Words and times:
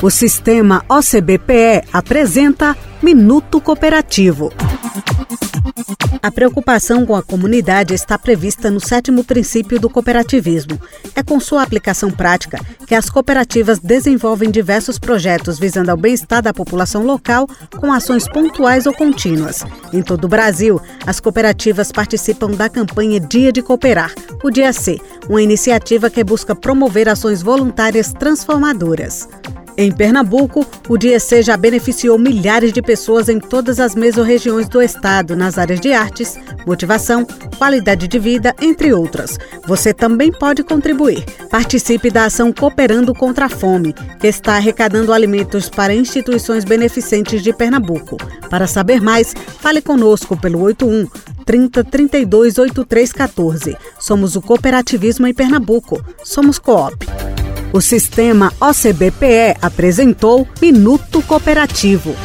O 0.00 0.10
sistema 0.10 0.84
OCBPE 0.88 1.82
apresenta 1.92 2.76
Minuto 3.02 3.60
Cooperativo. 3.60 4.52
A 6.22 6.30
preocupação 6.30 7.04
com 7.04 7.16
a 7.16 7.22
comunidade 7.22 7.94
está 7.94 8.16
prevista 8.16 8.70
no 8.70 8.78
sétimo 8.78 9.24
princípio 9.24 9.80
do 9.80 9.90
cooperativismo. 9.90 10.80
É 11.16 11.22
com 11.22 11.40
sua 11.40 11.64
aplicação 11.64 12.12
prática 12.12 12.60
que 12.86 12.94
as 12.94 13.10
cooperativas 13.10 13.80
desenvolvem 13.80 14.52
diversos 14.52 15.00
projetos 15.00 15.58
visando 15.58 15.90
ao 15.90 15.96
bem-estar 15.96 16.42
da 16.42 16.54
população 16.54 17.04
local 17.04 17.48
com 17.76 17.92
ações 17.92 18.28
pontuais 18.28 18.86
ou 18.86 18.94
contínuas. 18.94 19.64
Em 19.92 20.00
todo 20.00 20.26
o 20.26 20.28
Brasil, 20.28 20.80
as 21.04 21.18
cooperativas 21.18 21.90
participam 21.90 22.52
da 22.52 22.68
campanha 22.68 23.18
Dia 23.18 23.50
de 23.50 23.62
Cooperar, 23.62 24.14
o 24.44 24.50
Dia 24.50 24.72
C, 24.72 25.00
uma 25.28 25.42
iniciativa 25.42 26.08
que 26.08 26.22
busca 26.22 26.54
promover 26.54 27.08
ações 27.08 27.42
voluntárias 27.42 28.12
transformadoras. 28.12 29.28
Em 29.80 29.92
Pernambuco, 29.92 30.66
o 30.88 30.98
DIEC 30.98 31.40
já 31.40 31.56
beneficiou 31.56 32.18
milhares 32.18 32.72
de 32.72 32.82
pessoas 32.82 33.28
em 33.28 33.38
todas 33.38 33.78
as 33.78 33.94
mesorregiões 33.94 34.68
do 34.68 34.82
estado, 34.82 35.36
nas 35.36 35.56
áreas 35.56 35.78
de 35.78 35.92
artes, 35.92 36.36
motivação, 36.66 37.24
qualidade 37.56 38.08
de 38.08 38.18
vida, 38.18 38.52
entre 38.60 38.92
outras. 38.92 39.38
Você 39.68 39.94
também 39.94 40.32
pode 40.32 40.64
contribuir. 40.64 41.24
Participe 41.48 42.10
da 42.10 42.24
ação 42.24 42.52
Cooperando 42.52 43.14
contra 43.14 43.46
a 43.46 43.48
Fome, 43.48 43.94
que 44.18 44.26
está 44.26 44.56
arrecadando 44.56 45.12
alimentos 45.12 45.68
para 45.70 45.94
instituições 45.94 46.64
beneficentes 46.64 47.40
de 47.40 47.52
Pernambuco. 47.52 48.16
Para 48.50 48.66
saber 48.66 49.00
mais, 49.00 49.32
fale 49.60 49.80
conosco 49.80 50.36
pelo 50.36 50.60
81 50.60 51.06
30 51.44 51.84
32 51.84 52.58
83 52.58 53.12
14. 53.12 53.76
Somos 54.00 54.34
o 54.34 54.42
Cooperativismo 54.42 55.24
em 55.28 55.32
Pernambuco. 55.32 56.04
Somos 56.24 56.58
Coop. 56.58 57.17
O 57.70 57.82
sistema 57.82 58.50
OCBPE 58.58 59.58
apresentou 59.60 60.48
Minuto 60.60 61.20
Cooperativo. 61.20 62.16